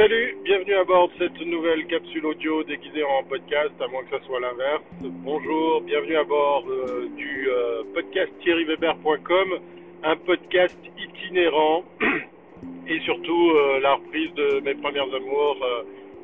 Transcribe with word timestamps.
Salut, 0.00 0.34
bienvenue 0.44 0.76
à 0.76 0.84
bord 0.84 1.08
de 1.08 1.12
cette 1.18 1.46
nouvelle 1.46 1.86
capsule 1.86 2.24
audio 2.24 2.64
déguisée 2.64 3.04
en 3.04 3.22
podcast, 3.22 3.72
à 3.82 3.86
moins 3.88 4.02
que 4.04 4.16
ça 4.16 4.24
soit 4.24 4.40
l'inverse. 4.40 4.80
Bonjour, 5.02 5.82
bienvenue 5.82 6.16
à 6.16 6.24
bord 6.24 6.64
euh, 6.70 7.06
du 7.18 7.50
euh, 7.50 7.82
podcast 7.92 8.32
thierryweber.com, 8.42 9.58
un 10.02 10.16
podcast 10.16 10.78
itinérant 10.98 11.84
et 12.88 12.98
surtout 13.00 13.50
euh, 13.50 13.78
la 13.80 13.96
reprise 13.96 14.32
de 14.36 14.60
mes 14.60 14.74
premières 14.76 15.14
amours 15.14 15.58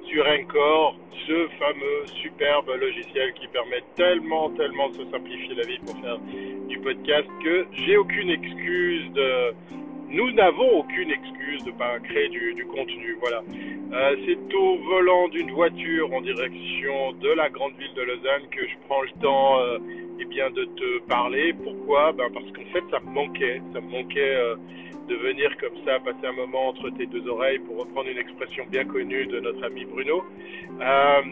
sur 0.09 0.25
Encore, 0.27 0.97
ce 1.27 1.47
fameux 1.59 2.07
superbe 2.23 2.71
logiciel 2.81 3.35
qui 3.35 3.47
permet 3.49 3.83
tellement, 3.95 4.49
tellement 4.57 4.89
de 4.89 4.95
se 4.95 5.11
simplifier 5.11 5.55
la 5.55 5.65
vie 5.65 5.79
pour 5.85 6.01
faire 6.01 6.19
du 6.67 6.79
podcast 6.79 7.29
que 7.45 7.67
j'ai 7.73 7.99
aucune 7.99 8.31
excuse 8.31 9.13
de 9.13 9.53
nous 10.09 10.31
n'avons 10.33 10.81
aucune 10.81 11.11
excuse 11.11 11.65
de 11.65 11.71
ne 11.71 11.77
pas 11.77 11.99
créer 12.01 12.29
du, 12.29 12.65
contenu. 12.67 13.17
Voilà. 13.21 13.43
Euh, 13.93 14.17
c'est 14.27 14.55
au 14.55 14.79
volant 14.79 15.29
d'une 15.29 15.51
voiture 15.53 16.13
en 16.13 16.21
direction 16.21 17.13
de 17.21 17.31
la 17.31 17.49
grande 17.49 17.73
ville 17.79 17.95
de 17.95 18.03
Lausanne 18.03 18.49
que 18.51 18.67
je 18.67 18.75
prends 18.89 19.03
le 19.03 19.11
temps 19.23 19.61
euh, 19.61 19.79
eh 20.21 20.25
bien, 20.25 20.51
de 20.51 20.65
te 20.65 20.99
parler. 21.09 21.53
Pourquoi? 21.53 22.13
Ben 22.13 22.29
Parce 22.33 22.47
qu'en 22.53 22.65
fait, 22.73 22.85
ça 22.91 23.01
me 23.01 23.11
manquait. 23.11 23.61
Ça 23.73 23.81
me 23.81 23.91
manquait 23.91 24.37
euh, 24.37 24.57
de 25.09 25.15
venir 25.15 25.57
comme 25.59 25.77
ça, 25.85 25.99
passer 26.01 26.27
un 26.27 26.33
moment 26.33 26.69
entre 26.69 26.91
tes 26.91 27.07
deux 27.07 27.27
oreilles, 27.29 27.61
pour 27.61 27.79
reprendre 27.79 28.09
une 28.09 28.19
expression 28.19 28.65
bien 28.71 28.85
connue 28.85 29.27
de 29.27 29.41
notre 29.41 29.65
ami 29.65 29.85
Bruno. 29.85 30.25
Euh, 30.81 31.23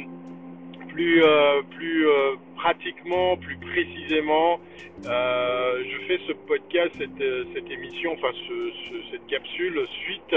plus, 0.88 1.22
euh, 1.24 1.62
plus 1.70 2.06
euh, 2.06 2.36
pratiquement, 2.64 3.36
plus 3.36 3.58
précisément, 3.58 4.58
euh, 5.04 5.84
je 5.84 6.06
fais 6.06 6.18
ce 6.26 6.32
podcast, 6.32 6.92
cette, 6.96 7.54
cette 7.54 7.70
émission, 7.70 8.12
enfin 8.14 8.30
ce, 8.48 9.00
cette 9.10 9.26
capsule 9.26 9.84
suite 10.02 10.34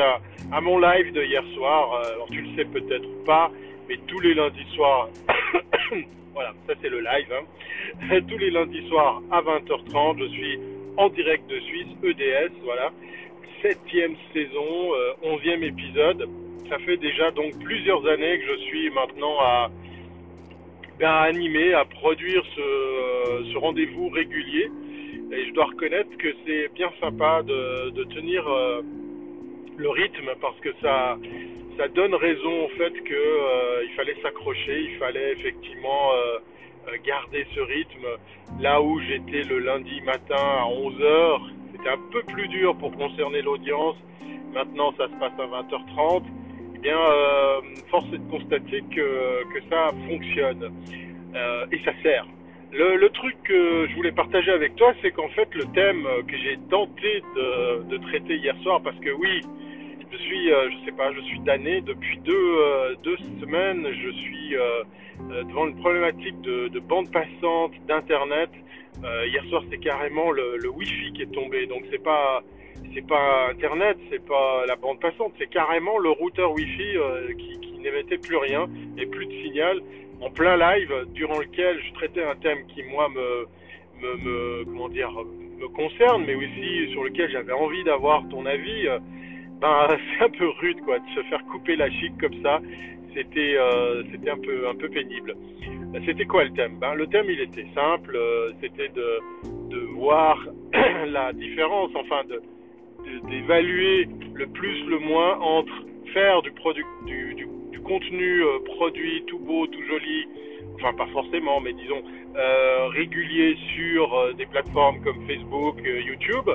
à, 0.51 0.59
mon 0.59 0.77
live 0.77 1.13
de 1.13 1.23
hier 1.23 1.43
soir. 1.55 2.01
Alors 2.05 2.27
tu 2.29 2.41
le 2.41 2.53
sais 2.57 2.65
peut-être 2.65 3.23
pas, 3.23 3.49
mais 3.87 3.95
tous 4.07 4.19
les 4.19 4.33
lundis 4.33 4.67
soirs, 4.75 5.07
voilà, 6.33 6.53
ça 6.67 6.73
c'est 6.81 6.89
le 6.89 6.99
live, 6.99 7.31
hein, 7.31 8.19
tous 8.27 8.37
les 8.37 8.51
lundis 8.51 8.85
soirs 8.89 9.21
à 9.31 9.41
20h30, 9.41 10.19
je 10.19 10.27
suis 10.27 10.59
en 10.97 11.07
direct 11.07 11.49
de 11.49 11.61
Suisse, 11.61 11.87
EDS, 12.03 12.51
voilà, 12.65 12.91
septième 13.61 14.17
saison, 14.33 14.91
onzième 15.23 15.63
épisode. 15.63 16.27
Ça 16.67 16.77
fait 16.79 16.97
déjà 16.97 17.31
donc 17.31 17.57
plusieurs 17.63 18.05
années 18.05 18.39
que 18.39 18.47
je 18.47 18.57
suis 18.65 18.89
maintenant 18.89 19.39
à 19.39 19.71
à 21.05 21.21
animer, 21.23 21.73
à 21.73 21.85
produire 21.85 22.43
ce, 22.55 23.51
ce 23.51 23.57
rendez-vous 23.57 24.09
régulier. 24.09 24.69
Et 25.31 25.45
je 25.45 25.53
dois 25.53 25.65
reconnaître 25.65 26.15
que 26.17 26.33
c'est 26.45 26.73
bien 26.73 26.91
sympa 27.01 27.43
de, 27.43 27.89
de 27.89 28.03
tenir 28.05 28.47
euh, 28.47 28.81
le 29.77 29.89
rythme 29.89 30.31
parce 30.41 30.59
que 30.61 30.69
ça, 30.81 31.17
ça 31.77 31.87
donne 31.89 32.15
raison 32.15 32.65
au 32.65 32.69
fait 32.69 32.93
qu'il 33.03 33.13
euh, 33.13 33.87
fallait 33.95 34.15
s'accrocher, 34.21 34.81
il 34.89 34.97
fallait 34.97 35.33
effectivement 35.33 36.11
euh, 36.13 36.39
garder 37.05 37.45
ce 37.53 37.59
rythme. 37.59 38.07
Là 38.61 38.81
où 38.81 38.99
j'étais 39.01 39.43
le 39.43 39.59
lundi 39.59 40.01
matin 40.01 40.35
à 40.35 40.65
11h, 40.65 41.41
c'était 41.73 41.89
un 41.89 41.99
peu 42.11 42.23
plus 42.23 42.47
dur 42.47 42.75
pour 42.77 42.91
concerner 42.93 43.41
l'audience. 43.41 43.97
Maintenant, 44.53 44.93
ça 44.97 45.07
se 45.07 45.13
passe 45.19 45.33
à 45.37 45.45
20h30 45.45 46.23
eh 46.77 46.79
bien, 46.79 46.97
euh, 46.97 47.61
force 47.89 48.05
est 48.13 48.17
de 48.17 48.29
constater 48.29 48.83
que, 48.93 49.43
que 49.53 49.63
ça 49.69 49.89
fonctionne 50.07 50.71
euh, 51.35 51.65
et 51.71 51.79
ça 51.83 51.91
sert. 52.03 52.25
Le, 52.71 52.97
le, 52.97 53.09
truc 53.09 53.35
que 53.43 53.87
je 53.89 53.95
voulais 53.95 54.11
partager 54.11 54.51
avec 54.51 54.75
toi, 54.75 54.93
c'est 55.01 55.11
qu'en 55.11 55.29
fait, 55.29 55.47
le 55.55 55.63
thème 55.73 56.05
que 56.27 56.37
j'ai 56.37 56.57
tenté 56.69 57.23
de, 57.35 57.83
de, 57.89 57.97
traiter 57.97 58.35
hier 58.35 58.55
soir, 58.61 58.81
parce 58.83 58.97
que 58.99 59.09
oui, 59.09 59.41
je 60.11 60.17
suis, 60.17 60.51
euh, 60.51 60.69
je 60.71 60.85
sais 60.85 60.91
pas, 60.91 61.11
je 61.13 61.21
suis 61.21 61.39
damné 61.39 61.81
depuis 61.81 62.17
deux, 62.19 62.33
euh, 62.33 62.95
deux 63.03 63.17
semaines, 63.39 63.87
je 63.91 64.09
suis 64.11 64.55
euh, 64.55 64.83
devant 65.43 65.67
une 65.67 65.75
problématique 65.77 66.39
de, 66.41 66.67
de 66.67 66.79
bande 66.79 67.11
passante, 67.11 67.73
d'internet. 67.87 68.49
hier 69.03 69.43
soir, 69.49 69.63
c'est 69.69 69.79
carrément 69.79 70.31
le, 70.31 70.57
le 70.57 70.69
Wi-Fi 70.69 71.13
qui 71.13 71.21
est 71.23 71.31
tombé, 71.31 71.67
donc 71.67 71.83
c'est 71.91 72.03
pas 72.03 72.43
c'est 72.93 73.05
pas 73.05 73.49
Internet, 73.49 73.97
c'est 74.09 74.23
pas 74.25 74.65
la 74.65 74.75
bande 74.75 74.99
passante, 74.99 75.33
c'est 75.37 75.49
carrément 75.49 75.97
le 75.97 76.09
routeur 76.09 76.51
Wi-Fi 76.53 76.97
qui, 77.37 77.59
qui 77.59 77.79
n'émettait 77.79 78.17
plus 78.17 78.37
rien 78.37 78.67
et 78.97 79.05
plus 79.05 79.25
de 79.25 79.33
signal 79.43 79.81
en 80.21 80.29
plein 80.29 80.57
live 80.57 80.93
durant 81.13 81.37
lequel 81.39 81.79
je 81.83 81.93
traitais 81.93 82.23
un 82.23 82.35
thème 82.35 82.65
qui 82.67 82.83
moi 82.83 83.09
me 83.09 84.63
comment 84.65 84.89
dire 84.89 85.11
me 85.59 85.67
concerne, 85.69 86.23
mais 86.25 86.35
aussi 86.35 86.91
sur 86.91 87.03
lequel 87.03 87.31
j'avais 87.31 87.53
envie 87.53 87.83
d'avoir 87.83 88.27
ton 88.29 88.45
avis. 88.45 88.87
Ben 89.59 89.87
c'est 90.19 90.25
un 90.25 90.29
peu 90.29 90.49
rude 90.61 90.81
quoi 90.81 90.99
de 90.99 91.09
se 91.15 91.21
faire 91.27 91.43
couper 91.45 91.75
la 91.75 91.89
chic 91.89 92.13
comme 92.19 92.41
ça. 92.43 92.59
C'était 93.13 93.55
euh, 93.57 94.03
c'était 94.11 94.29
un 94.29 94.37
peu 94.37 94.67
un 94.67 94.75
peu 94.75 94.89
pénible. 94.89 95.35
C'était 96.05 96.25
quoi 96.25 96.43
le 96.43 96.51
thème? 96.51 96.77
Ben 96.79 96.93
le 96.93 97.07
thème 97.07 97.27
il 97.29 97.39
était 97.39 97.65
simple, 97.73 98.15
euh, 98.15 98.51
c'était 98.61 98.89
de 98.89 99.19
de 99.69 99.79
voir 99.95 100.37
la 101.07 101.33
différence, 101.33 101.91
enfin 101.95 102.23
de 102.25 102.41
d'évaluer 103.29 104.07
le 104.33 104.47
plus, 104.47 104.83
le 104.85 104.99
moins 104.99 105.39
entre 105.39 105.71
faire 106.13 106.41
du, 106.41 106.51
produit, 106.51 106.83
du, 107.05 107.35
du, 107.35 107.79
contenu 107.81 108.43
euh, 108.43 108.59
produit 108.65 109.23
tout 109.27 109.39
beau, 109.39 109.65
tout 109.67 109.81
joli, 109.87 110.27
enfin 110.75 110.93
pas 110.93 111.07
forcément, 111.07 111.61
mais 111.61 111.71
disons 111.71 112.03
euh, 112.35 112.87
régulier 112.89 113.55
sur 113.75 114.35
des 114.35 114.45
plateformes 114.45 115.01
comme 115.01 115.25
Facebook, 115.25 115.77
YouTube, 115.83 116.49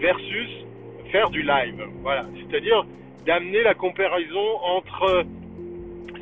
versus 0.00 0.66
faire 1.10 1.30
du 1.30 1.42
live. 1.42 1.82
Voilà, 2.02 2.26
c'est-à-dire 2.48 2.84
d'amener 3.24 3.62
la 3.62 3.74
comparaison 3.74 4.56
entre 4.62 5.24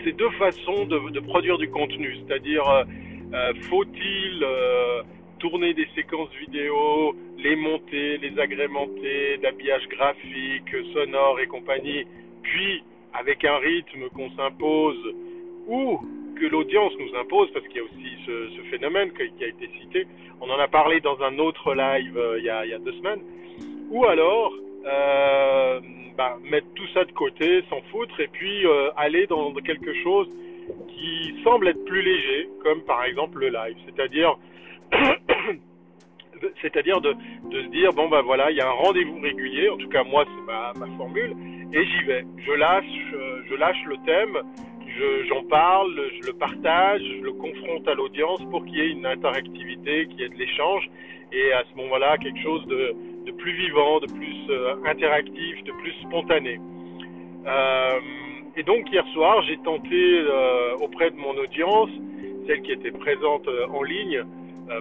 ces 0.05 0.13
deux 0.13 0.31
façons 0.31 0.85
de, 0.87 1.21
produire 1.21 1.59
du 1.59 1.69
contenu, 1.71 2.17
c'est-à-dire 2.27 2.69
euh, 2.69 3.53
faut-il 3.69 4.45
tourner 5.39 5.75
des 5.75 5.87
séquences 5.95 6.31
vidéo, 6.41 7.15
les 7.37 7.55
monter, 7.55 8.17
les 8.17 8.39
agrémenter, 8.39 9.37
d'habillage 9.43 9.87
graphique, 9.89 10.75
sonore 10.95 11.39
et 11.39 11.47
compagnie, 11.47 12.07
puis 12.43 12.83
avec 13.13 13.45
un 13.45 13.59
rythme 13.59 14.09
qu'on 14.15 14.31
s'impose 14.31 15.15
ou 15.67 16.01
que 16.41 16.47
l'audience 16.47 16.93
nous 16.99 17.15
impose, 17.19 17.51
parce 17.53 17.67
qu'il 17.69 17.77
y 17.77 17.81
a 17.81 17.85
aussi 17.85 18.17
ce, 18.25 18.63
phénomène 18.71 19.13
qui 19.13 19.45
a 19.45 19.49
été 19.49 19.71
cité, 19.81 20.07
on 20.41 20.49
en 20.51 20.59
a 20.59 20.67
parlé 20.67 21.01
dans 21.01 21.21
un 21.23 21.39
autre 21.39 21.75
live 21.75 22.17
euh, 22.17 22.39
il, 22.39 22.45
y 22.45 22.49
a, 22.49 22.79
deux 22.79 22.95
semaines, 22.95 23.21
ou 23.91 24.05
alors 24.07 24.53
euh, 24.87 25.81
bah, 26.17 26.37
mettre 26.43 26.67
tout 26.75 26.87
ça 26.95 27.05
de 27.05 27.13
côté, 27.13 27.63
s'en 27.71 27.81
foutre, 27.91 28.19
et 28.21 28.29
puis 28.29 28.67
euh, 28.67 28.91
aller 28.97 29.27
dans 29.27 29.53
quelque 29.55 29.93
chose 30.03 30.29
qui 30.89 31.43
semble 31.43 31.69
être 31.69 31.85
plus 31.85 32.03
léger, 32.03 32.49
comme 32.63 32.83
par 32.83 33.05
exemple 33.05 33.39
le 33.39 33.49
live, 33.49 33.77
c'est-à-dire 33.87 34.37
c'est-à-dire 36.63 37.01
de, 37.01 37.15
de, 37.51 37.63
se 37.63 37.69
dire 37.69 37.93
bon 37.93 38.09
ben 38.09 38.21
voilà 38.21 38.51
il 38.51 38.57
y 38.57 38.61
a 38.61 38.69
un 38.69 38.73
rendez-vous 38.73 39.19
régulier 39.21 39.71
en 39.71 39.79
tout 39.79 39.89
cas 39.89 40.05
moi 40.05 40.25
c'est 40.27 40.43
ma, 40.45 40.73
ma, 40.79 40.97
formule 40.97 41.35
et 41.73 41.85
j'y 41.87 42.03
vais. 42.05 42.25
Je 42.45 42.53
lâche 42.53 42.85
euh, 43.15 43.43
je 43.49 43.55
lâche 43.55 43.83
le 43.87 43.97
thème 44.05 44.39
j'en 45.29 45.43
parle 45.45 45.91
je 46.21 46.27
le 46.27 46.33
partage 46.35 47.01
je 47.03 47.23
le 47.23 47.33
confronte 47.33 47.89
à 47.89 47.95
l'audience 47.95 48.41
pour 48.51 48.65
qu'il 48.65 48.77
y 48.77 48.81
ait 48.81 48.91
une 48.91 49.07
interactivité 49.07 50.07
qu'il 50.07 50.21
y 50.21 50.25
ait 50.25 50.29
de 50.29 50.37
l'échange 50.37 50.89
et 51.33 51.53
à 51.53 51.65
ce 51.65 51.77
moment-là 51.77 52.17
quelque 52.19 52.41
chose 52.43 52.65
de, 52.67 52.95
de 53.25 53.33
plus 53.33 53.53
vivant 53.53 54.01
de 54.01 54.07
plus 54.07 54.51
euh, 54.51 54.75
interactif 54.87 55.65
de 55.65 55.73
plus 55.73 55.93
spontané 56.07 56.61
euh, 57.47 58.01
et 58.57 58.63
donc 58.63 58.91
hier 58.91 59.07
soir 59.13 59.43
j'ai 59.43 59.57
tenté 59.59 60.19
euh, 60.19 60.77
auprès 60.81 61.11
de 61.11 61.17
mon 61.17 61.37
audience 61.37 61.91
celle 62.47 62.63
qui 62.63 62.73
était 62.73 62.93
présente 62.93 63.47
euh, 63.49 63.67
en 63.69 63.83
ligne 63.83 64.25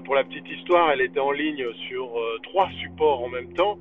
pour 0.06 0.16
la 0.16 0.24
petite 0.24 0.50
histoire, 0.50 0.92
elle 0.92 1.02
était 1.02 1.20
en 1.20 1.32
ligne 1.32 1.66
sur 1.90 2.10
trois 2.44 2.70
supports 2.82 3.22
en 3.22 3.28
même 3.28 3.52
temps. 3.52 3.78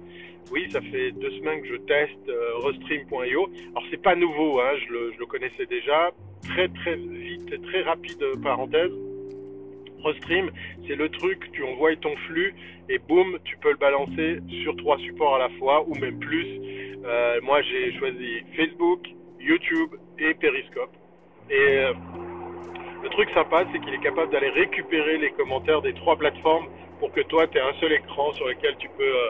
Oui, 0.51 0.67
ça 0.69 0.81
fait 0.81 1.13
deux 1.13 1.31
semaines 1.31 1.63
que 1.63 1.69
je 1.69 1.77
teste 1.77 2.33
Restream.io. 2.65 3.49
Alors 3.71 3.85
c'est 3.89 4.03
pas 4.03 4.17
nouveau, 4.17 4.59
hein, 4.59 4.73
je, 4.85 4.93
le, 4.93 5.13
je, 5.13 5.19
le, 5.21 5.27
connaissais 5.27 5.65
déjà. 5.67 6.11
Très 6.43 6.67
très 6.67 6.97
vite, 6.97 7.63
très 7.63 7.83
rapide 7.83 8.19
parenthèse. 8.43 8.91
Restream, 10.05 10.51
c'est 10.87 10.97
le 10.97 11.09
truc, 11.09 11.51
tu 11.53 11.63
envoies 11.65 11.97
ton 11.97 12.15
flux 12.29 12.55
et 12.89 12.99
boum, 12.99 13.39
tu 13.45 13.57
peux 13.59 13.71
le 13.71 13.77
balancer 13.77 14.41
sur 14.63 14.77
trois 14.77 14.99
supports 14.99 15.37
à 15.37 15.39
la 15.39 15.49
fois 15.59 15.85
ou 15.87 15.95
même 15.95 16.19
plus. 16.19 16.47
Euh, 17.05 17.41
moi 17.43 17.63
j'ai 17.63 17.93
choisi 17.99 18.43
Facebook, 18.57 19.09
YouTube 19.41 19.91
et 20.19 20.35
Periscope. 20.35 20.91
Et 21.51 21.85
le 23.03 23.09
truc 23.09 23.29
sympa, 23.31 23.65
c'est 23.73 23.81
qu'il 23.81 23.93
est 23.95 24.03
capable 24.03 24.31
d'aller 24.31 24.51
récupérer 24.51 25.19
les 25.19 25.31
commentaires 25.31 25.83
des 25.83 25.93
trois 25.93 26.17
plateformes 26.17 26.69
pour 27.01 27.11
que 27.11 27.21
toi, 27.23 27.49
tu 27.49 27.59
aies 27.59 27.61
un 27.61 27.75
seul 27.81 27.93
écran 27.95 28.33
sur 28.35 28.47
lequel 28.47 28.77
tu 28.79 28.89
peux, 28.97 29.03
euh, 29.03 29.29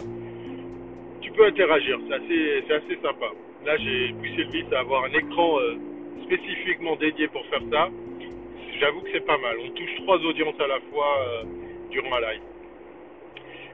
tu 1.23 1.33
peux 1.33 1.47
interagir. 1.47 1.99
C'est 2.07 2.15
assez, 2.15 2.65
assez 2.71 3.01
sympa. 3.03 3.31
Là, 3.65 3.79
j'ai 3.79 4.13
poussé 4.13 4.45
le 4.45 4.51
vice 4.51 4.73
à 4.75 4.81
avoir 4.81 5.05
un 5.05 5.13
écran 5.13 5.59
euh, 5.59 5.77
spécifiquement 6.25 6.97
dédié 6.97 7.29
pour 7.29 7.47
faire 7.47 7.63
ça. 7.73 7.89
J'avoue 8.83 9.01
que 9.01 9.11
c'est 9.13 9.25
pas 9.25 9.39
mal. 9.39 9.57
On 9.65 9.71
touche 9.71 9.95
trois 10.03 10.19
audiences 10.19 10.61
à 10.61 10.67
la 10.67 10.81
fois 10.91 11.19
euh, 11.21 11.45
durant 11.91 12.17
un 12.17 12.21
live. 12.21 12.43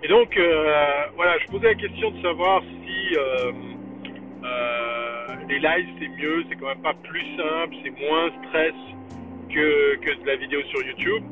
Et 0.02 0.08
donc, 0.08 0.36
euh, 0.36 1.06
voilà, 1.16 1.38
je 1.38 1.46
posais 1.50 1.68
la 1.68 1.74
question 1.74 2.10
de 2.10 2.22
savoir 2.22 2.62
si 2.62 3.16
des 5.48 5.58
lives 5.58 5.88
c'est 5.98 6.08
mieux, 6.08 6.44
c'est 6.48 6.56
quand 6.56 6.68
même 6.68 6.82
pas 6.82 6.94
plus 6.94 7.24
simple, 7.36 7.74
c'est 7.82 7.90
moins 8.06 8.30
stress 8.44 8.74
que, 9.48 10.22
de 10.22 10.26
la 10.26 10.36
vidéo 10.36 10.62
sur 10.64 10.86
YouTube. 10.86 11.24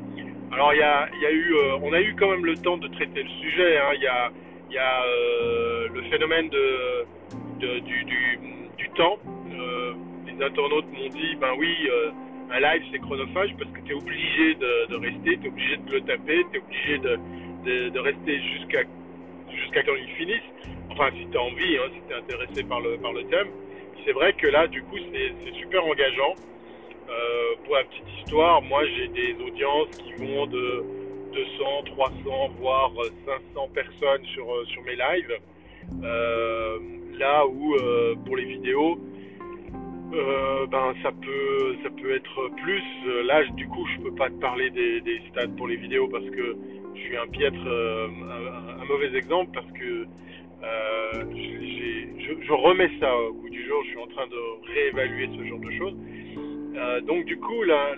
Alors 0.51 0.73
y 0.73 0.81
a, 0.81 1.07
eu, 1.31 1.53
euh, 1.53 1.77
on 1.83 1.93
a 1.93 2.01
eu 2.01 2.15
quand 2.15 2.31
même 2.31 2.45
le 2.45 2.55
temps 2.55 2.77
de 2.77 2.87
traiter 2.87 3.21
le 3.23 3.29
sujet. 3.41 3.77
Hein. 3.77 3.91
Il 3.95 4.01
y 4.73 4.77
a, 4.77 5.03
euh, 5.03 5.87
le 5.93 6.01
phénomène 6.03 6.49
du, 6.49 6.57
temps. 8.95 9.19
Euh, 9.53 9.93
les 10.25 10.43
internautes 10.43 10.91
m'ont 10.91 11.09
dit, 11.09 11.35
ben 11.39 11.53
oui, 11.59 11.87
un 12.51 12.59
live 12.59 12.83
c'est 12.91 12.99
chronophage 12.99 13.53
parce 13.57 13.71
que 13.71 13.81
tu 13.81 13.91
es 13.91 13.95
obligé 13.95 14.55
de, 14.55 14.87
de 14.91 14.95
rester, 14.95 15.37
tu 15.37 15.45
es 15.45 15.49
obligé 15.49 15.77
de 15.77 15.91
le 15.91 16.01
taper, 16.01 16.43
tu 16.51 16.57
es 16.57 16.61
obligé 16.61 16.97
de, 16.99 17.19
de, 17.65 17.89
de 17.89 17.99
rester 17.99 18.41
jusqu'à 18.41 18.83
jusqu'à 19.51 19.83
quand 19.83 19.95
il 19.95 20.09
finisse. 20.15 20.47
Enfin, 20.91 21.09
si 21.17 21.27
tu 21.29 21.37
as 21.37 21.41
envie, 21.41 21.77
hein, 21.77 21.89
si 21.93 22.01
tu 22.07 22.13
es 22.13 22.17
intéressé 22.17 22.63
par 22.63 22.79
le, 22.79 22.97
par 22.97 23.13
le 23.13 23.23
thème. 23.25 23.47
C'est 24.05 24.13
vrai 24.13 24.33
que 24.33 24.47
là, 24.47 24.67
du 24.67 24.81
coup, 24.83 24.97
c'est 25.11 25.53
super 25.59 25.83
engageant. 25.85 26.35
Euh, 27.09 27.55
pour 27.65 27.75
la 27.75 27.83
petite 27.85 28.07
histoire, 28.19 28.61
moi 28.61 28.81
j'ai 28.85 29.07
des 29.07 29.35
audiences 29.41 29.97
qui 29.97 30.13
vont 30.13 30.45
de 30.45 30.83
200, 31.33 31.83
300, 31.85 32.49
voire 32.59 32.91
500 33.53 33.69
personnes 33.73 34.25
sur, 34.33 34.53
euh, 34.53 34.65
sur 34.65 34.81
mes 34.83 34.95
lives. 34.95 35.37
Euh, 36.03 36.79
là 37.17 37.45
où 37.47 37.75
euh, 37.75 38.15
pour 38.25 38.35
les 38.35 38.45
vidéos, 38.45 38.99
euh, 40.13 40.65
ben 40.67 40.93
ça 41.03 41.11
peut 41.11 41.75
ça 41.83 41.89
peut 41.89 42.15
être 42.15 42.49
plus. 42.63 42.83
Là 43.25 43.43
du 43.55 43.67
coup 43.67 43.85
je 43.95 44.03
peux 44.03 44.15
pas 44.15 44.29
te 44.29 44.39
parler 44.39 44.69
des, 44.69 45.01
des 45.01 45.21
stats 45.29 45.47
pour 45.57 45.67
les 45.67 45.75
vidéos 45.75 46.07
parce 46.07 46.29
que 46.29 46.55
je 46.95 46.99
suis 47.01 47.17
un 47.17 47.27
piètre, 47.27 47.57
un, 47.57 48.81
un, 48.81 48.85
mauvais 48.85 49.15
exemple 49.15 49.51
parce 49.53 49.71
que 49.73 50.07
je, 50.63 52.33
je, 52.41 52.51
remets 52.53 52.91
ça 52.99 53.15
au 53.15 53.33
bout 53.33 53.49
du 53.49 53.65
jour. 53.65 53.81
Je 53.83 53.89
suis 53.89 53.99
en 53.99 54.07
train 54.07 54.27
de 54.27 54.73
réévaluer 54.73 55.29
ce 55.37 55.43
genre 55.45 55.59
de 55.59 55.71
choses. 55.71 55.95
Euh, 56.77 57.01
donc 57.01 57.25
du 57.25 57.37
coup, 57.37 57.63
la, 57.63 57.95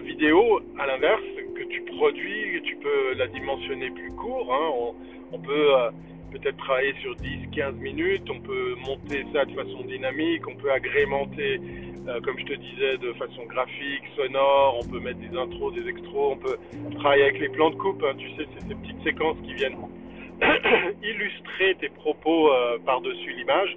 vidéo, 0.00 0.60
à 0.78 0.86
l'inverse, 0.86 1.22
que 1.54 1.62
tu 1.64 1.82
produis, 1.82 2.62
tu 2.64 2.76
peux 2.76 3.14
la 3.16 3.26
dimensionner 3.26 3.90
plus 3.90 4.10
court. 4.12 4.52
Hein. 4.52 4.94
On, 5.32 5.38
peut 5.38 5.76
euh, 5.76 5.90
peut-être 6.30 6.56
travailler 6.58 6.94
sur 7.02 7.14
10-15 7.16 7.72
minutes, 7.74 8.28
on 8.30 8.40
peut 8.40 8.74
monter 8.86 9.24
ça 9.32 9.44
de 9.44 9.52
façon 9.54 9.82
dynamique, 9.82 10.46
on 10.48 10.54
peut 10.54 10.70
agrémenter, 10.70 11.60
euh, 12.08 12.20
comme 12.20 12.38
je 12.38 12.44
te 12.44 12.54
disais, 12.54 12.96
de 12.98 13.12
façon 13.14 13.44
graphique, 13.46 14.02
sonore, 14.16 14.80
on 14.82 14.88
peut 14.88 15.00
mettre 15.00 15.18
des 15.18 15.36
intros, 15.36 15.74
des 15.74 15.88
extros, 15.88 16.32
on 16.32 16.36
peut 16.36 16.56
travailler 16.98 17.24
avec 17.24 17.40
les 17.40 17.48
plans 17.48 17.70
de 17.70 17.76
coupe. 17.76 18.02
Hein. 18.02 18.14
Tu 18.16 18.28
sais, 18.30 18.46
c'est 18.54 18.68
ces 18.68 18.74
petites 18.74 19.02
séquences 19.02 19.36
qui 19.44 19.54
viennent 19.54 19.76
illustrer 21.02 21.76
tes 21.80 21.88
propos 21.90 22.52
euh, 22.52 22.78
par-dessus 22.84 23.32
l'image. 23.32 23.76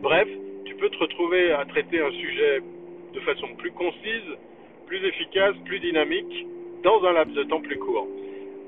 Bref, 0.00 0.28
tu 0.64 0.74
peux 0.76 0.88
te 0.88 0.98
retrouver 0.98 1.52
à 1.52 1.64
traiter 1.64 2.00
un 2.00 2.10
sujet 2.10 2.62
de 3.14 3.20
façon 3.20 3.48
plus 3.58 3.72
concise, 3.72 4.36
plus 4.86 5.04
efficace, 5.04 5.54
plus 5.64 5.80
dynamique, 5.80 6.46
dans 6.82 7.04
un 7.04 7.12
laps 7.12 7.34
de 7.34 7.42
temps 7.44 7.60
plus 7.60 7.78
court. 7.78 8.06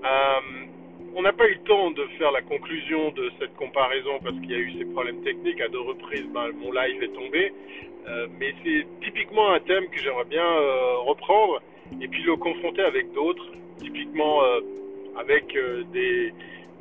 Euh, 0.05 0.70
on 1.15 1.23
n'a 1.23 1.33
pas 1.33 1.49
eu 1.49 1.55
le 1.55 1.65
temps 1.65 1.91
de 1.91 2.07
faire 2.19 2.31
la 2.33 2.43
conclusion 2.43 3.11
de 3.11 3.31
cette 3.39 3.55
comparaison 3.57 4.19
parce 4.23 4.35
qu'il 4.37 4.51
y 4.51 4.55
a 4.55 4.59
eu 4.59 4.73
ces 4.79 4.85
problèmes 4.85 5.23
techniques. 5.23 5.61
À 5.61 5.69
deux 5.69 5.81
reprises, 5.81 6.27
ben, 6.33 6.51
mon 6.57 6.73
live 6.73 7.03
est 7.03 7.15
tombé. 7.15 7.53
Euh, 8.09 8.27
mais 8.39 8.55
c'est 8.65 8.87
typiquement 9.05 9.53
un 9.53 9.61
thème 9.61 9.87
que 9.91 9.99
j'aimerais 9.99 10.25
bien 10.25 10.45
euh, 10.45 10.99
reprendre 11.07 11.61
et 12.01 12.09
puis 12.09 12.23
le 12.23 12.37
confronter 12.37 12.83
avec 12.83 13.13
d'autres, 13.13 13.45
typiquement 13.79 14.43
euh, 14.43 14.61
avec 15.19 15.57
des, 15.93 16.33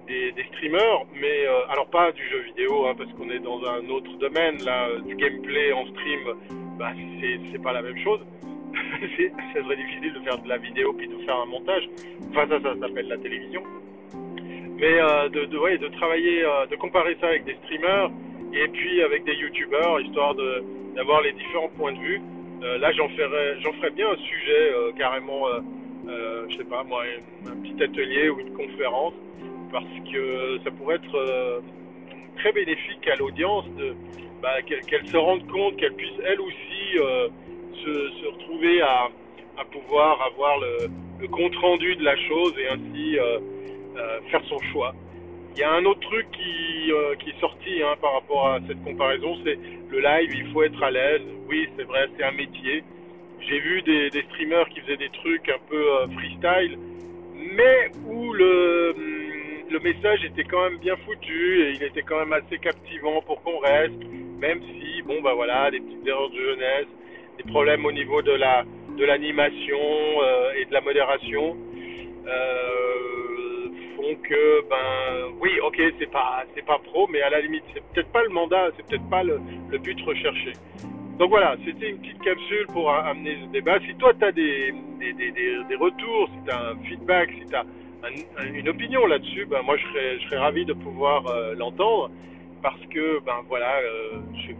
des, 0.08 0.44
streamers, 0.54 1.06
mais 1.20 1.46
alors 1.70 1.88
pas 1.88 2.12
du 2.12 2.24
jeu 2.30 2.40
vidéo, 2.42 2.86
hein, 2.86 2.94
parce 2.98 3.12
qu'on 3.14 3.30
est 3.30 3.40
dans 3.40 3.64
un 3.66 3.90
autre 3.90 4.12
domaine, 4.18 4.64
là, 4.64 4.88
du 5.06 5.16
gameplay 5.16 5.74
en 5.74 5.86
stream, 5.88 6.20
bah, 6.78 6.92
c'est 7.52 7.62
pas 7.62 7.74
la 7.74 7.82
même 7.82 7.98
chose. 8.00 8.20
c'est 9.18 9.32
très 9.64 9.76
difficile 9.76 10.14
de 10.14 10.20
faire 10.20 10.38
de 10.38 10.48
la 10.48 10.58
vidéo 10.58 10.94
puis 10.94 11.08
de 11.08 11.18
faire 11.26 11.38
un 11.38 11.46
montage. 11.48 11.90
Enfin, 12.30 12.48
ça, 12.48 12.62
ça 12.62 12.80
s'appelle 12.80 13.08
la 13.08 13.18
télévision. 13.18 13.64
Mais 14.80 14.98
euh, 14.98 15.28
de, 15.28 15.44
de, 15.46 15.58
ouais, 15.58 15.78
de 15.78 15.90
travailler, 15.90 16.44
euh, 16.46 16.66
de 16.68 16.76
comparer 16.78 17.18
ça 17.20 17.28
avec 17.28 17.44
des 17.44 17.56
streamers 17.66 18.10
et 18.54 18.68
puis 18.70 19.02
avec 19.04 19.26
des 19.26 19.34
youtubeurs, 19.34 20.00
histoire 20.00 20.34
d'avoir 20.96 21.22
les 21.22 21.34
différents 21.34 21.70
points 21.78 21.92
de 21.92 22.00
vue. 22.00 22.22
Euh, 22.64 22.78
là, 22.78 22.92
j'en 22.94 23.10
ferais, 23.10 23.60
j'en 23.60 23.74
bien 23.94 24.10
un 24.10 24.16
sujet 24.16 24.74
carrément, 24.98 25.46
je 26.06 26.58
sais 26.58 26.64
pas 26.64 26.84
moi, 26.84 27.04
un 27.46 27.58
petit 27.58 27.84
atelier 27.84 28.30
ou 28.30 28.40
une 28.40 28.54
conférence, 28.54 29.14
parce 29.72 29.86
que 30.12 30.60
ça 30.64 30.72
pourrait 30.72 30.96
être 30.96 31.62
très 32.38 32.52
bénéfique 32.54 33.08
à 33.08 33.16
l'audience 33.18 33.66
bah, 34.42 34.62
qu'elle 34.66 34.82
qu 34.82 35.08
se 35.08 35.18
rende 35.18 35.46
compte, 35.48 35.76
qu'elle 35.78 35.94
puisse 35.94 36.20
elle 36.26 36.40
aussi 36.42 36.98
se, 37.84 38.28
retrouver 38.28 38.82
à, 38.82 39.10
à, 39.58 39.66
pouvoir 39.66 40.22
avoir 40.22 40.58
le, 40.60 41.28
compte 41.28 41.56
rendu 41.58 41.96
de 41.96 42.04
la 42.04 42.16
chose 42.16 42.54
et 42.58 42.68
ainsi 42.68 43.18
faire 44.30 44.42
son 44.50 44.60
choix. 44.72 44.94
Il 45.56 45.60
y 45.60 45.64
a 45.64 45.74
un 45.74 45.84
autre 45.86 46.00
truc 46.02 46.28
qui, 46.32 46.92
euh, 46.92 47.16
qui 47.16 47.32
est 47.32 47.40
sorti 47.40 47.82
hein, 47.84 47.96
par 48.02 48.14
rapport 48.14 48.48
à 48.48 48.60
cette 48.68 48.82
comparaison, 48.84 49.36
c'est 49.44 49.58
le 49.90 50.00
live, 50.00 50.32
il 50.34 50.52
faut 50.54 50.64
être 50.64 50.82
à 50.82 50.92
l'aise. 50.92 51.22
Oui, 51.48 51.68
c'est 51.76 51.84
vrai, 51.84 52.08
c'est 52.18 52.24
un 52.24 52.32
métier. 52.32 52.84
J'ai 53.42 53.60
vu 53.60 53.82
des, 53.82 54.10
streamers 54.30 54.70
qui 54.70 54.82
faisaient 54.82 54.98
des 54.98 55.10
trucs 55.10 55.50
un 55.50 55.60
peu 55.70 55.76
euh, 55.76 56.08
freestyle, 56.10 56.78
mais 57.36 57.92
où 58.08 58.34
le 58.34 58.96
le 59.70 59.80
message 59.82 60.26
était 60.26 60.46
quand 60.46 60.64
même 60.64 60.80
bien 60.80 60.96
foutu 61.06 61.62
et 61.62 61.74
il 61.74 61.84
était 61.84 62.02
quand 62.02 62.18
même 62.18 62.34
assez 62.34 62.58
captivant 62.58 63.22
pour 63.22 63.44
qu'on 63.44 63.60
reste, 63.60 64.02
même 64.40 64.62
si, 64.64 65.04
bon, 65.04 65.22
bah 65.22 65.34
voilà, 65.36 65.70
des 65.70 65.80
petites 65.80 66.08
erreurs 66.08 66.32
de 66.32 66.36
jeunesse, 66.36 66.88
des 67.38 67.52
problèmes 67.52 67.86
au 67.86 67.92
niveau 67.92 68.22
de 68.22 68.32
la 68.32 68.64
de 68.98 69.06
l'animation 69.06 69.80
euh, 69.80 70.54
et 70.58 70.66
de 70.66 70.74
la 70.74 70.82
modération 70.82 71.56
euh, 72.28 73.19
que, 74.18 74.70
ben, 74.70 75.34
oui, 75.40 75.52
ok, 75.64 75.82
c'est 76.00 76.12
pas 76.12 76.44
c'est 76.56 76.66
pas 76.66 76.80
pro, 76.80 77.08
mais 77.08 77.22
à 77.22 77.30
la 77.30 77.42
limite, 77.42 77.64
c'est 77.74 77.84
peut-être 77.94 78.12
pas 78.12 78.24
le 78.24 78.30
mandat, 78.30 78.70
c'est 78.76 78.86
peut-être 78.86 79.10
pas 79.10 79.24
le, 79.24 79.40
but 79.78 80.00
recherché. 80.02 80.54
Donc 81.18 81.30
voilà, 81.30 81.56
c'était 81.66 81.90
une 81.90 82.00
petite 82.00 82.22
capsule 82.22 82.68
pour 82.68 82.92
amener 82.92 83.38
ce 83.44 83.52
débat. 83.52 83.80
Si 83.86 83.94
toi, 83.96 84.14
tu 84.18 84.26
as 84.26 84.32
des, 84.32 84.74
des, 85.00 85.14
des, 85.14 85.32
des, 85.32 85.76
retours, 85.76 86.30
si 86.34 86.46
tu 86.46 86.52
as 86.52 86.70
un 86.70 86.76
feedback, 86.86 87.30
si 87.32 87.46
tu 87.46 87.56
as 87.56 87.66
un, 88.38 88.54
une 88.54 88.70
opinion 88.70 89.06
là-dessus, 89.06 89.46
ben 89.46 89.62
moi 89.64 89.76
je 89.78 89.86
serais, 89.88 90.20
je 90.20 90.26
serais 90.26 90.38
ravi 90.38 90.66
de 90.66 90.74
pouvoir 90.74 91.28
euh, 91.28 91.54
l'entendre 91.56 92.10
parce 92.62 92.80
que 92.90 93.20
ben 93.26 93.44
voilà, 93.48 93.78
euh, 93.80 94.20
je, 94.36 94.54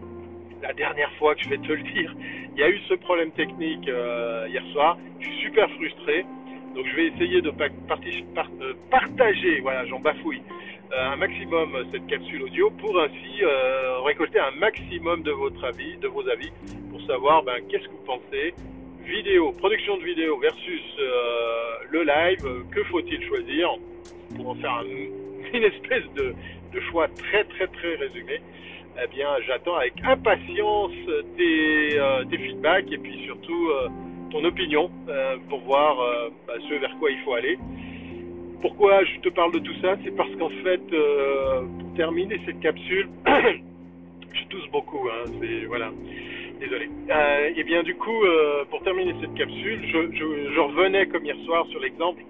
la 0.62 0.72
dernière 0.72 1.10
fois 1.14 1.34
que 1.34 1.42
je 1.42 1.48
vais 1.48 1.58
te 1.58 1.72
le 1.72 1.82
dire, 1.82 2.14
il 2.54 2.60
y 2.60 2.62
a 2.62 2.68
eu 2.68 2.78
ce 2.88 2.94
problème 2.94 3.30
technique 3.32 3.88
euh, 3.88 4.46
hier 4.48 4.62
soir. 4.72 4.98
Je 5.20 5.26
suis 5.26 5.42
super 5.44 5.70
frustré, 5.70 6.24
donc 6.74 6.86
je 6.86 6.96
vais 6.96 7.06
essayer 7.08 7.42
de 7.42 7.50
euh, 7.50 8.72
partager, 8.90 9.60
voilà, 9.60 9.86
j'en 9.86 10.00
bafouille, 10.00 10.42
euh, 10.92 11.12
un 11.12 11.16
maximum 11.16 11.76
cette 11.92 12.06
capsule 12.06 12.42
audio 12.42 12.70
pour 12.70 13.00
ainsi 13.00 13.42
récolter 14.04 14.38
un 14.38 14.52
maximum 14.58 15.22
de 15.22 15.30
votre 15.30 15.64
avis, 15.64 15.96
de 15.98 16.08
vos 16.08 16.26
avis, 16.28 16.50
pour 16.90 17.00
savoir 17.02 17.42
ben, 17.42 17.54
qu'est-ce 17.68 17.84
que 17.84 17.92
vous 17.92 18.04
pensez. 18.06 18.54
Vidéo, 19.04 19.52
production 19.52 19.96
de 19.96 20.04
vidéo 20.04 20.38
versus 20.38 20.82
euh, 20.98 21.10
le 21.90 22.04
live, 22.04 22.64
que 22.70 22.84
faut-il 22.84 23.20
choisir 23.26 23.70
pour 24.36 24.50
en 24.50 24.54
faire 24.54 24.72
un, 24.72 24.84
une 25.54 25.64
espèce 25.64 26.04
de, 26.14 26.34
choix 26.90 27.08
très 27.08 27.44
très 27.44 27.66
très 27.66 27.96
résumé? 27.96 28.40
Eh 29.02 29.06
bien, 29.08 29.28
j'attends 29.46 29.76
avec 29.76 29.94
impatience 30.04 30.92
tes, 31.36 31.98
euh, 31.98 32.24
tes, 32.24 32.38
feedbacks 32.38 32.92
et 32.92 32.98
puis 32.98 33.24
surtout 33.24 33.68
euh, 33.70 33.88
ton 34.30 34.44
opinion 34.44 34.90
euh, 35.08 35.36
pour 35.48 35.60
voir 35.60 35.96
bah, 36.46 36.54
ce 36.68 36.74
vers 36.74 36.96
quoi 36.98 37.10
il 37.10 37.18
faut 37.20 37.34
aller. 37.34 37.58
Pourquoi 38.62 39.04
je 39.04 39.20
te 39.20 39.28
parle 39.30 39.52
de 39.52 39.58
tout 39.58 39.74
ça? 39.80 39.96
C'est 40.04 40.14
parce 40.14 40.34
qu'en 40.36 40.50
fait, 40.62 40.82
pour 41.78 41.94
terminer 41.96 42.40
cette 42.44 42.60
capsule, 42.60 43.08
je 43.26 44.44
tousse 44.48 44.68
beaucoup. 44.70 45.08
Hein, 45.08 45.30
c'est 45.40 45.64
voilà 45.66 45.90
désolé. 46.60 46.88
Euh, 47.10 47.50
et 47.56 47.64
bien 47.64 47.82
du 47.82 47.94
coup, 47.96 48.22
euh, 48.22 48.64
pour 48.70 48.82
terminer 48.82 49.14
cette 49.20 49.34
capsule, 49.34 49.80
je, 49.86 50.12
je, 50.12 50.52
je, 50.54 50.60
revenais 50.60 51.06
comme 51.06 51.24
hier 51.24 51.36
soir 51.46 51.66
sur 51.68 51.80
l'exemple, 51.80 52.22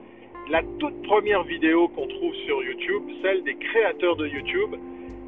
la 0.48 0.62
toute 0.78 1.02
première 1.02 1.42
vidéo 1.42 1.88
qu'on 1.88 2.06
trouve 2.06 2.34
sur 2.46 2.62
YouTube, 2.62 3.02
celle 3.22 3.42
des 3.42 3.56
créateurs 3.56 4.16
de 4.16 4.26
YouTube, 4.26 4.76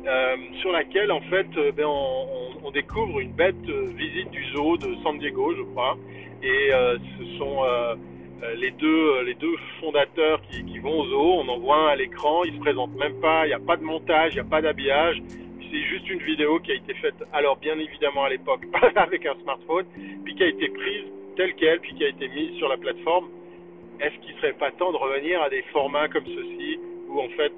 euh, 0.05 0.37
sur 0.61 0.73
laquelle 0.73 1.13
en 1.13 1.21
fait 1.23 1.47
euh, 1.57 1.71
ben, 1.71 1.87
on, 1.87 2.71
découvre 2.73 3.21
une 3.21 3.33
bête 3.33 3.55
euh, 3.69 3.87
visite 3.95 4.31
du 4.31 4.45
zoo 4.53 4.77
de 4.79 4.97
San 5.05 5.19
Diego, 5.19 5.55
je 5.55 5.63
crois, 5.63 5.97
et 6.43 6.71
ce 6.71 7.39
sont 7.39 7.63
les 8.57 8.71
deux 8.73 9.23
les 9.25 9.35
deux 9.35 9.55
fondateurs 9.79 10.41
qui, 10.51 10.79
vont 10.79 11.01
au 11.01 11.07
zoo, 11.07 11.33
on 11.35 11.49
en 11.49 11.59
voit 11.59 11.77
un 11.77 11.87
à 11.89 11.97
l'écran, 11.97 12.43
ils 12.45 12.55
se 12.55 12.59
présentent 12.61 12.97
même 12.97 13.21
pas, 13.21 13.45
il 13.45 13.49
n'y 13.49 13.55
a 13.55 13.61
pas 13.61 13.77
de 13.77 13.85
montage, 13.85 14.33
il 14.33 14.37
n'y 14.37 14.41
a 14.41 14.51
pas 14.51 14.63
d'habillage, 14.63 15.23
c'est 15.71 15.83
juste 15.83 16.09
une 16.09 16.23
vidéo 16.23 16.59
qui 16.61 16.73
a 16.73 16.77
été 16.77 16.95
faite, 16.95 17.15
alors 17.33 17.59
bien 17.59 17.79
évidemment 17.79 18.25
à 18.25 18.31
l'époque, 18.31 18.63
avec 18.97 19.27
un 19.27 19.35
smartphone, 19.43 19.85
puis 20.25 20.35
qui 20.35 20.43
a 20.43 20.49
été 20.49 20.69
prise 20.71 21.05
telle 21.37 21.55
qu'elle, 21.55 21.79
puis 21.81 21.95
qui 21.95 22.05
a 22.05 22.09
été 22.09 22.27
mise 22.29 22.57
sur 22.57 22.69
la 22.69 22.79
plateforme. 22.79 23.29
Est-ce 24.01 24.19
qu'il 24.25 24.35
serait 24.37 24.55
pas 24.55 24.71
temps 24.73 24.91
de 24.91 24.97
revenir 24.97 25.43
à 25.43 25.51
des 25.51 25.63
formats 25.73 26.09
comme 26.09 26.27
ceci, 26.27 26.81
où 27.09 27.21
en 27.21 27.29
fait 27.29 27.53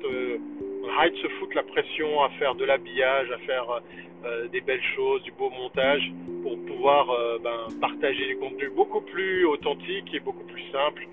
on 0.85 0.99
arrête 0.99 1.15
de 1.15 1.19
se 1.19 1.29
foutre 1.29 1.55
la 1.55 1.63
pression 1.63 2.23
à 2.23 2.29
faire 2.31 2.55
de 2.55 2.65
l'habillage, 2.65 3.31
à 3.31 3.39
faire 3.39 3.81
euh, 4.25 4.49
des 4.49 4.61
belles 4.61 4.83
choses, 4.95 5.23
du 5.23 5.33
beau 5.33 5.51
montage, 5.51 6.13
pour 6.43 6.59
pouvoir 6.65 7.11
euh, 7.11 7.39
ben, 7.43 7.69
partager 7.81 8.27
du 8.27 8.37
contenu 8.37 8.71
beaucoup 8.71 9.01
plus 9.01 9.45
authentique 9.47 10.13
et 10.15 10.21
beaucoup 10.21 10.45
plus 10.45 10.63
simple 10.73 11.07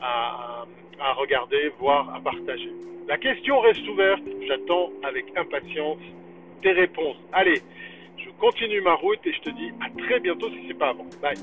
à, 0.00 0.64
à 1.00 1.12
regarder, 1.14 1.72
voire 1.78 2.14
à 2.14 2.20
partager. 2.20 2.70
La 3.08 3.18
question 3.18 3.60
reste 3.60 3.86
ouverte, 3.88 4.22
j'attends 4.46 4.90
avec 5.02 5.26
impatience 5.36 5.98
tes 6.62 6.72
réponses. 6.72 7.16
Allez, 7.32 7.60
je 8.16 8.30
continue 8.38 8.80
ma 8.80 8.94
route 8.94 9.20
et 9.24 9.32
je 9.32 9.40
te 9.40 9.50
dis 9.50 9.70
à 9.80 10.02
très 10.02 10.20
bientôt 10.20 10.48
si 10.50 10.64
c'est 10.66 10.78
pas 10.78 10.88
avant. 10.88 11.06
Bye. 11.22 11.36